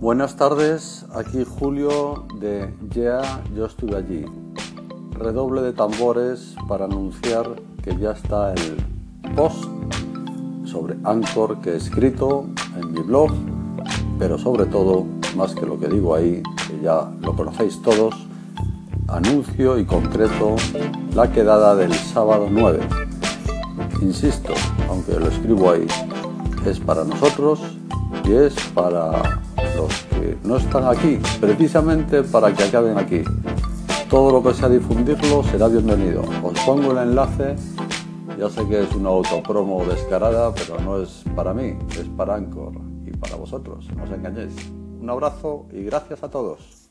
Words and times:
Buenas 0.00 0.36
tardes, 0.36 1.06
aquí 1.12 1.44
Julio 1.44 2.24
de 2.38 2.72
Yeah, 2.94 3.42
yo 3.56 3.66
estuve 3.66 3.96
allí. 3.96 4.24
Redoble 5.10 5.60
de 5.60 5.72
tambores 5.72 6.54
para 6.68 6.84
anunciar 6.84 7.60
que 7.82 7.96
ya 7.96 8.12
está 8.12 8.54
el 8.54 8.76
post 9.34 9.64
sobre 10.64 10.96
Anchor 11.02 11.60
que 11.62 11.70
he 11.70 11.76
escrito 11.76 12.44
en 12.80 12.92
mi 12.92 13.00
blog, 13.00 13.32
pero 14.20 14.38
sobre 14.38 14.66
todo, 14.66 15.04
más 15.36 15.52
que 15.56 15.66
lo 15.66 15.80
que 15.80 15.88
digo 15.88 16.14
ahí, 16.14 16.44
que 16.68 16.80
ya 16.80 17.10
lo 17.20 17.34
conocéis 17.34 17.82
todos, 17.82 18.14
anuncio 19.08 19.80
y 19.80 19.84
concreto 19.84 20.54
la 21.12 21.32
quedada 21.32 21.74
del 21.74 21.92
sábado 21.92 22.46
9. 22.48 22.78
Insisto, 24.00 24.52
aunque 24.88 25.18
lo 25.18 25.26
escribo 25.26 25.72
ahí, 25.72 25.88
es 26.64 26.78
para 26.78 27.02
nosotros 27.02 27.58
y 28.24 28.34
es 28.34 28.54
para 28.74 29.42
que 29.86 30.36
no 30.42 30.56
están 30.56 30.84
aquí, 30.86 31.18
precisamente 31.40 32.22
para 32.22 32.52
que 32.52 32.64
acaben 32.64 32.98
aquí. 32.98 33.22
Todo 34.10 34.32
lo 34.32 34.42
que 34.42 34.54
sea 34.54 34.68
difundirlo 34.68 35.44
será 35.44 35.68
bienvenido. 35.68 36.22
Os 36.42 36.58
pongo 36.60 36.92
el 36.92 36.98
enlace, 36.98 37.54
ya 38.38 38.48
sé 38.48 38.66
que 38.66 38.82
es 38.82 38.94
una 38.94 39.10
autopromo 39.10 39.84
descarada, 39.84 40.52
pero 40.54 40.80
no 40.80 41.00
es 41.02 41.22
para 41.36 41.52
mí, 41.54 41.76
es 41.90 42.08
para 42.16 42.34
Anchor 42.34 42.72
y 43.06 43.10
para 43.12 43.36
vosotros, 43.36 43.86
no 43.96 44.04
os 44.04 44.10
engañéis. 44.10 44.54
Un 45.00 45.10
abrazo 45.10 45.66
y 45.72 45.84
gracias 45.84 46.22
a 46.22 46.30
todos. 46.30 46.87